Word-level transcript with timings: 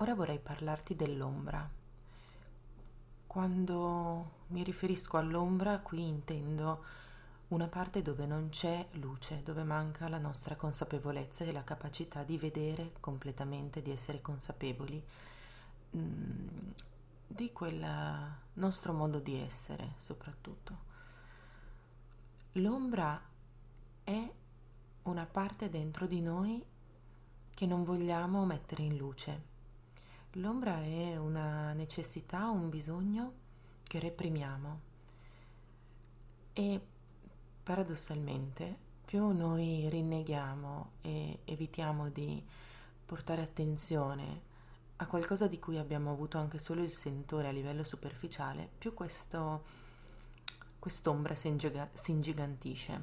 Ora 0.00 0.14
vorrei 0.14 0.38
parlarti 0.38 0.96
dell'ombra. 0.96 1.68
Quando 3.26 4.30
mi 4.46 4.64
riferisco 4.64 5.18
all'ombra, 5.18 5.80
qui 5.80 6.08
intendo 6.08 6.82
una 7.48 7.66
parte 7.66 8.00
dove 8.00 8.24
non 8.24 8.48
c'è 8.48 8.86
luce, 8.92 9.42
dove 9.42 9.62
manca 9.62 10.08
la 10.08 10.16
nostra 10.16 10.56
consapevolezza 10.56 11.44
e 11.44 11.52
la 11.52 11.64
capacità 11.64 12.22
di 12.22 12.38
vedere 12.38 12.92
completamente, 12.98 13.82
di 13.82 13.90
essere 13.90 14.22
consapevoli 14.22 15.04
mm, 15.94 16.48
di 17.26 17.52
quel 17.52 17.86
nostro 18.54 18.94
modo 18.94 19.18
di 19.18 19.36
essere 19.36 19.92
soprattutto. 19.98 20.78
L'ombra 22.52 23.20
è 24.02 24.32
una 25.02 25.26
parte 25.26 25.68
dentro 25.68 26.06
di 26.06 26.22
noi 26.22 26.64
che 27.52 27.66
non 27.66 27.84
vogliamo 27.84 28.46
mettere 28.46 28.82
in 28.82 28.96
luce 28.96 29.50
L'ombra 30.34 30.80
è 30.80 31.16
una 31.16 31.72
necessità, 31.72 32.50
un 32.50 32.68
bisogno 32.68 33.32
che 33.82 33.98
reprimiamo 33.98 34.80
e 36.52 36.80
paradossalmente 37.64 38.76
più 39.04 39.26
noi 39.32 39.88
rinneghiamo 39.88 40.90
e 41.00 41.40
evitiamo 41.44 42.10
di 42.10 42.40
portare 43.04 43.42
attenzione 43.42 44.42
a 44.98 45.06
qualcosa 45.06 45.48
di 45.48 45.58
cui 45.58 45.78
abbiamo 45.78 46.12
avuto 46.12 46.38
anche 46.38 46.60
solo 46.60 46.82
il 46.82 46.92
sentore 46.92 47.48
a 47.48 47.52
livello 47.52 47.82
superficiale, 47.82 48.70
più 48.78 48.94
questo, 48.94 49.64
quest'ombra 50.78 51.34
si, 51.34 51.48
ingiga, 51.48 51.90
si 51.92 52.12
ingigantisce, 52.12 53.00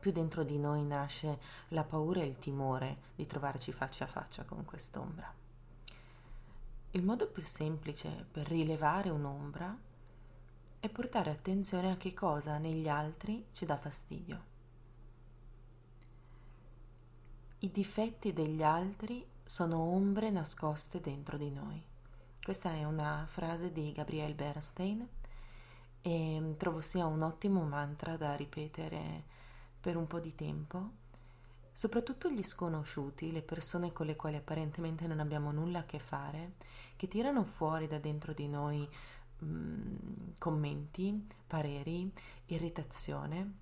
più 0.00 0.10
dentro 0.10 0.42
di 0.42 0.58
noi 0.58 0.84
nasce 0.86 1.38
la 1.68 1.84
paura 1.84 2.20
e 2.20 2.26
il 2.26 2.38
timore 2.38 2.96
di 3.14 3.28
trovarci 3.28 3.70
faccia 3.70 4.06
a 4.06 4.08
faccia 4.08 4.42
con 4.42 4.64
quest'ombra. 4.64 5.41
Il 6.94 7.02
modo 7.02 7.26
più 7.26 7.42
semplice 7.42 8.26
per 8.30 8.46
rilevare 8.48 9.08
un'ombra 9.08 9.74
è 10.78 10.88
portare 10.90 11.30
attenzione 11.30 11.90
a 11.90 11.96
che 11.96 12.12
cosa 12.12 12.58
negli 12.58 12.86
altri 12.86 13.46
ci 13.52 13.64
dà 13.64 13.78
fastidio. 13.78 14.44
I 17.60 17.70
difetti 17.70 18.34
degli 18.34 18.62
altri 18.62 19.26
sono 19.42 19.78
ombre 19.78 20.28
nascoste 20.28 21.00
dentro 21.00 21.38
di 21.38 21.50
noi. 21.50 21.82
Questa 22.42 22.72
è 22.72 22.84
una 22.84 23.24
frase 23.26 23.72
di 23.72 23.92
Gabriele 23.92 24.34
Bernstein 24.34 25.08
e 26.02 26.54
trovo 26.58 26.82
sia 26.82 27.06
un 27.06 27.22
ottimo 27.22 27.62
mantra 27.62 28.18
da 28.18 28.36
ripetere 28.36 29.24
per 29.80 29.96
un 29.96 30.06
po' 30.06 30.20
di 30.20 30.34
tempo 30.34 30.90
soprattutto 31.72 32.28
gli 32.28 32.42
sconosciuti, 32.42 33.32
le 33.32 33.42
persone 33.42 33.92
con 33.92 34.06
le 34.06 34.16
quali 34.16 34.36
apparentemente 34.36 35.06
non 35.06 35.20
abbiamo 35.20 35.52
nulla 35.52 35.80
a 35.80 35.84
che 35.84 35.98
fare, 35.98 36.54
che 36.96 37.08
tirano 37.08 37.44
fuori 37.44 37.86
da 37.86 37.98
dentro 37.98 38.32
di 38.32 38.48
noi 38.48 38.88
mh, 39.38 39.46
mm, 39.46 39.96
commenti, 40.38 41.26
pareri, 41.46 42.12
irritazione, 42.46 43.60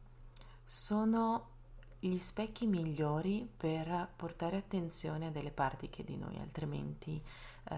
sono 0.64 1.58
gli 2.00 2.18
specchi 2.18 2.66
migliori 2.66 3.48
per 3.56 4.08
portare 4.16 4.56
attenzione 4.56 5.26
a 5.26 5.30
delle 5.30 5.50
parti 5.50 5.90
che 5.90 6.02
di 6.02 6.16
noi 6.16 6.38
altrimenti 6.38 7.22
eh, 7.64 7.76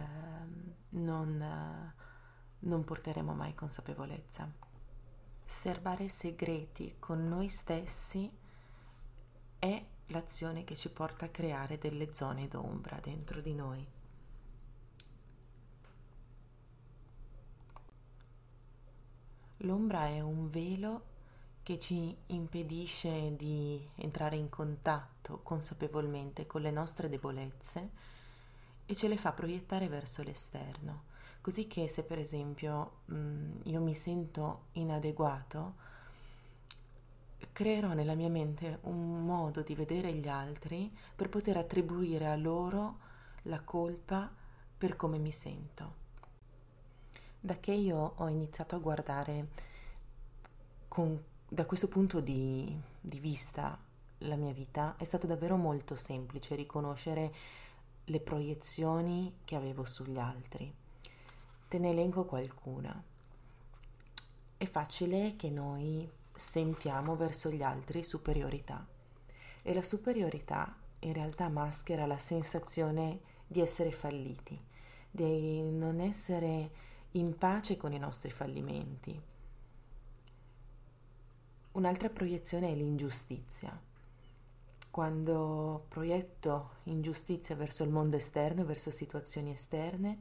non, 0.90 1.92
non 2.58 2.84
porteremo 2.84 3.34
mai 3.34 3.54
consapevolezza. 3.54 4.50
Serbare 5.44 6.08
segreti 6.08 6.96
con 6.98 7.28
noi 7.28 7.48
stessi 7.48 8.30
è 9.58 9.84
l'azione 10.06 10.64
che 10.64 10.76
ci 10.76 10.90
porta 10.90 11.26
a 11.26 11.30
creare 11.30 11.78
delle 11.78 12.12
zone 12.14 12.48
d'ombra 12.48 12.98
dentro 13.00 13.40
di 13.40 13.54
noi. 13.54 13.86
L'ombra 19.58 20.06
è 20.06 20.20
un 20.20 20.50
velo 20.50 21.10
che 21.62 21.78
ci 21.78 22.14
impedisce 22.26 23.36
di 23.36 23.80
entrare 23.96 24.36
in 24.36 24.48
contatto 24.48 25.40
consapevolmente 25.42 26.46
con 26.46 26.60
le 26.62 26.72
nostre 26.72 27.08
debolezze 27.08 27.90
e 28.84 28.94
ce 28.96 29.06
le 29.06 29.16
fa 29.16 29.32
proiettare 29.32 29.88
verso 29.88 30.24
l'esterno, 30.24 31.04
così 31.40 31.68
che 31.68 31.88
se 31.88 32.02
per 32.02 32.18
esempio 32.18 33.02
mm, 33.12 33.60
io 33.64 33.80
mi 33.80 33.94
sento 33.94 34.64
inadeguato, 34.72 35.90
creerò 37.50 37.92
nella 37.92 38.14
mia 38.14 38.28
mente 38.28 38.78
un 38.82 39.24
modo 39.24 39.62
di 39.62 39.74
vedere 39.74 40.12
gli 40.12 40.28
altri 40.28 40.94
per 41.14 41.28
poter 41.28 41.56
attribuire 41.56 42.26
a 42.26 42.36
loro 42.36 42.98
la 43.42 43.60
colpa 43.60 44.30
per 44.76 44.96
come 44.96 45.18
mi 45.18 45.32
sento. 45.32 46.00
Da 47.40 47.58
che 47.58 47.72
io 47.72 48.14
ho 48.16 48.28
iniziato 48.28 48.76
a 48.76 48.78
guardare 48.78 49.48
con, 50.88 51.20
da 51.48 51.66
questo 51.66 51.88
punto 51.88 52.20
di, 52.20 52.78
di 53.00 53.18
vista 53.18 53.78
la 54.18 54.36
mia 54.36 54.52
vita, 54.52 54.94
è 54.96 55.04
stato 55.04 55.26
davvero 55.26 55.56
molto 55.56 55.96
semplice 55.96 56.54
riconoscere 56.54 57.34
le 58.04 58.20
proiezioni 58.20 59.38
che 59.44 59.56
avevo 59.56 59.84
sugli 59.84 60.18
altri. 60.18 60.72
Te 61.68 61.78
ne 61.78 61.90
elenco 61.90 62.24
qualcuna. 62.24 63.02
È 64.56 64.64
facile 64.66 65.34
che 65.36 65.50
noi 65.50 66.08
sentiamo 66.34 67.16
verso 67.16 67.50
gli 67.50 67.62
altri 67.62 68.04
superiorità 68.04 68.86
e 69.62 69.74
la 69.74 69.82
superiorità 69.82 70.76
in 71.00 71.12
realtà 71.12 71.48
maschera 71.48 72.06
la 72.06 72.18
sensazione 72.18 73.20
di 73.46 73.60
essere 73.60 73.92
falliti, 73.92 74.58
di 75.10 75.70
non 75.70 76.00
essere 76.00 76.70
in 77.12 77.36
pace 77.36 77.76
con 77.76 77.92
i 77.92 77.98
nostri 77.98 78.30
fallimenti. 78.30 79.20
Un'altra 81.72 82.08
proiezione 82.08 82.70
è 82.70 82.74
l'ingiustizia. 82.74 83.78
Quando 84.90 85.86
proietto 85.88 86.70
ingiustizia 86.84 87.56
verso 87.56 87.82
il 87.82 87.90
mondo 87.90 88.16
esterno, 88.16 88.64
verso 88.64 88.90
situazioni 88.90 89.52
esterne, 89.52 90.18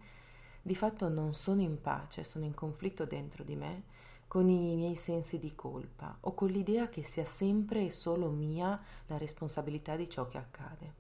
di 0.62 0.76
fatto 0.76 1.10
non 1.10 1.34
sono 1.34 1.62
in 1.62 1.82
pace, 1.82 2.24
sono 2.24 2.46
in 2.46 2.54
conflitto 2.54 3.06
dentro 3.06 3.44
di 3.44 3.56
me 3.56 3.84
con 4.32 4.48
i 4.48 4.78
miei 4.78 4.96
sensi 4.96 5.40
di 5.40 5.54
colpa 5.56 6.16
o 6.22 6.34
con 6.34 6.48
l'idea 6.48 6.88
che 6.88 7.04
sia 7.04 7.26
sempre 7.26 7.84
e 7.84 7.92
solo 7.92 8.30
mia 8.30 8.82
la 9.08 9.18
responsabilità 9.18 9.98
di 9.98 10.10
ciò 10.10 10.26
che 10.26 10.38
accade. 10.38 10.94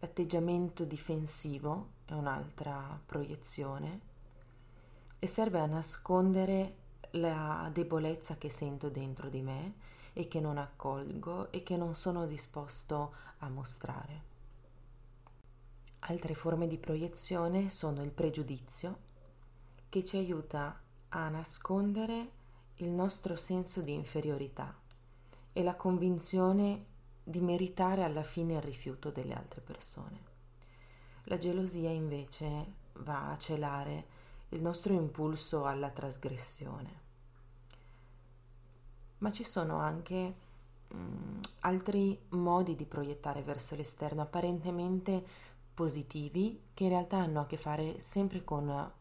L'atteggiamento 0.00 0.84
difensivo 0.84 1.92
è 2.04 2.12
un'altra 2.12 3.00
proiezione 3.06 4.00
e 5.18 5.26
serve 5.26 5.60
a 5.60 5.64
nascondere 5.64 6.74
la 7.12 7.70
debolezza 7.72 8.36
che 8.36 8.50
sento 8.50 8.90
dentro 8.90 9.30
di 9.30 9.40
me 9.40 9.72
e 10.12 10.28
che 10.28 10.40
non 10.40 10.58
accolgo 10.58 11.50
e 11.50 11.62
che 11.62 11.78
non 11.78 11.94
sono 11.94 12.26
disposto 12.26 13.14
a 13.38 13.48
mostrare. 13.48 14.22
Altre 16.00 16.34
forme 16.34 16.68
di 16.68 16.76
proiezione 16.76 17.70
sono 17.70 18.02
il 18.02 18.10
pregiudizio, 18.10 19.06
che 19.88 20.04
ci 20.04 20.16
aiuta 20.16 20.80
a 21.08 21.28
nascondere 21.28 22.30
il 22.76 22.88
nostro 22.88 23.36
senso 23.36 23.80
di 23.82 23.92
inferiorità 23.92 24.74
e 25.52 25.62
la 25.62 25.74
convinzione 25.74 26.84
di 27.24 27.40
meritare 27.40 28.02
alla 28.02 28.22
fine 28.22 28.54
il 28.54 28.62
rifiuto 28.62 29.10
delle 29.10 29.34
altre 29.34 29.60
persone. 29.60 30.26
La 31.24 31.36
gelosia 31.36 31.90
invece 31.90 32.72
va 32.94 33.30
a 33.30 33.36
celare 33.36 34.16
il 34.50 34.62
nostro 34.62 34.92
impulso 34.92 35.64
alla 35.64 35.90
trasgressione. 35.90 37.06
Ma 39.18 39.30
ci 39.30 39.44
sono 39.44 39.78
anche 39.78 40.34
mh, 40.88 40.96
mm, 40.96 41.40
altri 41.60 42.18
modi 42.30 42.76
di 42.76 42.86
proiettare 42.86 43.42
verso 43.42 43.74
l'esterno 43.74 44.22
apparentemente 44.22 45.22
positivi 45.74 46.62
che 46.72 46.84
in 46.84 46.90
realtà 46.90 47.18
hanno 47.18 47.40
a 47.40 47.46
che 47.46 47.56
fare 47.56 48.00
sempre 48.00 48.42
con 48.42 48.92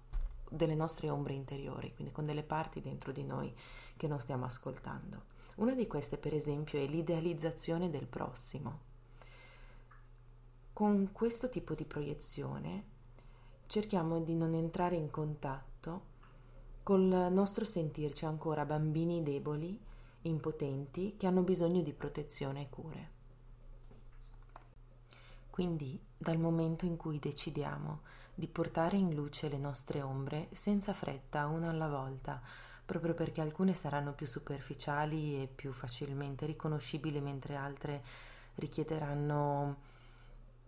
delle 0.49 0.75
nostre 0.75 1.09
ombre 1.09 1.33
interiori, 1.33 1.93
quindi 1.93 2.13
con 2.13 2.25
delle 2.25 2.43
parti 2.43 2.81
dentro 2.81 3.11
di 3.11 3.23
noi 3.23 3.53
che 3.95 4.07
non 4.07 4.19
stiamo 4.19 4.45
ascoltando. 4.45 5.23
Una 5.55 5.73
di 5.73 5.87
queste, 5.87 6.17
per 6.17 6.33
esempio, 6.33 6.79
è 6.79 6.85
l'idealizzazione 6.85 7.89
del 7.89 8.05
prossimo. 8.05 8.79
Con 10.71 11.09
questo 11.11 11.49
tipo 11.49 11.73
di 11.73 11.85
proiezione 11.85 12.85
cerchiamo 13.65 14.19
di 14.19 14.35
non 14.35 14.53
entrare 14.53 14.95
in 14.95 15.09
contatto 15.09 16.15
col 16.83 17.01
nostro 17.31 17.65
sentirci 17.65 18.25
ancora 18.25 18.65
bambini 18.65 19.23
deboli, 19.23 19.77
impotenti, 20.21 21.15
che 21.17 21.27
hanno 21.27 21.41
bisogno 21.41 21.81
di 21.81 21.91
protezione 21.91 22.61
e 22.61 22.69
cure. 22.69 23.09
Quindi, 25.49 25.99
dal 26.15 26.37
momento 26.37 26.85
in 26.85 26.97
cui 26.97 27.17
decidiamo 27.17 28.01
di 28.37 28.47
portare 28.47 28.97
in 28.97 29.15
luce 29.15 29.49
le 29.49 29.57
nostre 29.57 30.03
ombre 30.03 30.47
senza 30.51 30.93
fretta, 30.93 31.47
una 31.47 31.71
alla 31.71 31.87
volta, 31.87 32.39
proprio 32.85 33.15
perché 33.15 33.41
alcune 33.41 33.73
saranno 33.73 34.13
più 34.13 34.27
superficiali 34.27 35.41
e 35.41 35.47
più 35.47 35.73
facilmente 35.73 36.45
riconoscibili, 36.45 37.19
mentre 37.19 37.55
altre 37.55 38.03
richiederanno 38.55 39.77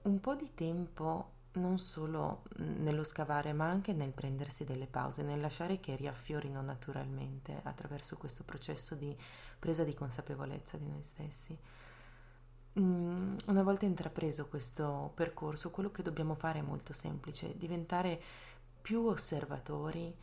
un 0.01 0.19
po' 0.19 0.33
di 0.33 0.49
tempo 0.55 1.33
non 1.53 1.77
solo 1.77 2.41
nello 2.55 3.03
scavare, 3.03 3.53
ma 3.53 3.69
anche 3.69 3.93
nel 3.93 4.13
prendersi 4.13 4.65
delle 4.65 4.87
pause, 4.87 5.21
nel 5.21 5.39
lasciare 5.39 5.79
che 5.79 5.95
riaffiorino 5.95 6.61
naturalmente 6.63 7.59
attraverso 7.61 8.17
questo 8.17 8.43
processo 8.45 8.95
di 8.95 9.15
presa 9.59 9.83
di 9.83 9.93
consapevolezza 9.93 10.75
di 10.77 10.87
noi 10.87 11.03
stessi. 11.03 11.55
Mm, 12.79 13.35
una 13.47 13.63
volta 13.63 13.85
intrapreso 13.85 14.47
questo 14.47 15.11
percorso, 15.15 15.71
quello 15.71 15.91
che 15.91 16.01
dobbiamo 16.01 16.35
fare 16.35 16.59
è 16.59 16.61
molto 16.61 16.93
semplice, 16.93 17.57
diventare 17.57 18.21
più 18.81 19.03
osservatori 19.05 20.15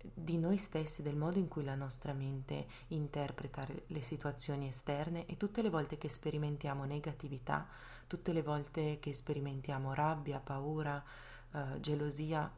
di 0.00 0.38
noi 0.38 0.58
stessi, 0.58 1.02
del 1.02 1.16
modo 1.16 1.38
in 1.38 1.48
cui 1.48 1.64
la 1.64 1.74
nostra 1.74 2.12
mente 2.12 2.66
interpreta 2.88 3.66
le 3.86 4.00
situazioni 4.02 4.68
esterne 4.68 5.26
e 5.26 5.36
tutte 5.36 5.60
le 5.60 5.70
volte 5.70 5.98
che 5.98 6.08
sperimentiamo 6.08 6.84
negatività, 6.84 7.66
tutte 8.06 8.32
le 8.32 8.42
volte 8.42 8.98
che 9.00 9.12
sperimentiamo 9.12 9.92
rabbia, 9.92 10.38
paura, 10.38 11.02
eh, 11.52 11.80
gelosia, 11.80 12.50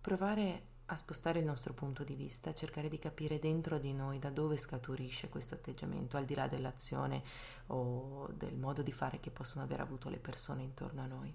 provare 0.00 0.62
a 0.90 0.96
spostare 0.96 1.40
il 1.40 1.44
nostro 1.44 1.74
punto 1.74 2.02
di 2.02 2.14
vista, 2.14 2.54
cercare 2.54 2.88
di 2.88 2.98
capire 2.98 3.38
dentro 3.38 3.78
di 3.78 3.92
noi 3.92 4.18
da 4.18 4.30
dove 4.30 4.56
scaturisce 4.56 5.28
questo 5.28 5.54
atteggiamento, 5.54 6.16
al 6.16 6.24
di 6.24 6.34
là 6.34 6.48
dell'azione 6.48 7.22
o 7.68 8.26
del 8.32 8.56
modo 8.56 8.82
di 8.82 8.92
fare 8.92 9.20
che 9.20 9.30
possono 9.30 9.64
aver 9.64 9.80
avuto 9.80 10.08
le 10.08 10.18
persone 10.18 10.62
intorno 10.62 11.02
a 11.02 11.06
noi. 11.06 11.34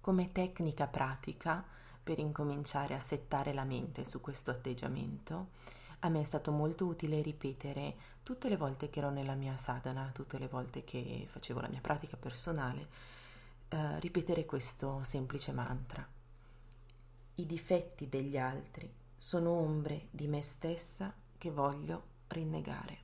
Come 0.00 0.32
tecnica 0.32 0.86
pratica 0.86 1.64
per 2.02 2.18
incominciare 2.18 2.94
a 2.94 3.00
settare 3.00 3.54
la 3.54 3.64
mente 3.64 4.04
su 4.04 4.20
questo 4.20 4.50
atteggiamento, 4.50 5.52
a 6.00 6.10
me 6.10 6.20
è 6.20 6.24
stato 6.24 6.50
molto 6.50 6.84
utile 6.84 7.22
ripetere 7.22 7.96
tutte 8.22 8.50
le 8.50 8.58
volte 8.58 8.90
che 8.90 8.98
ero 8.98 9.08
nella 9.08 9.34
mia 9.34 9.56
sadhana, 9.56 10.10
tutte 10.12 10.36
le 10.36 10.48
volte 10.48 10.84
che 10.84 11.26
facevo 11.30 11.60
la 11.60 11.68
mia 11.68 11.80
pratica 11.80 12.18
personale, 12.18 12.88
eh, 13.74 13.98
ripetere 13.98 14.44
questo 14.46 15.02
semplice 15.02 15.50
mantra. 15.50 16.06
I 17.34 17.44
difetti 17.44 18.08
degli 18.08 18.38
altri 18.38 18.88
sono 19.16 19.50
ombre 19.50 20.06
di 20.12 20.28
me 20.28 20.42
stessa 20.42 21.12
che 21.36 21.50
voglio 21.50 22.02
rinnegare. 22.28 23.03